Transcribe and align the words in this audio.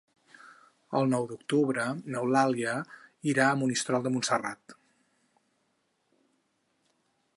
El 0.99 1.03
nou 1.09 1.25
d'octubre 1.31 1.83
n'Eulàlia 2.15 2.73
irà 3.33 3.45
a 3.49 3.59
Monistrol 3.61 4.07
de 4.07 4.13
Montserrat. 4.17 4.77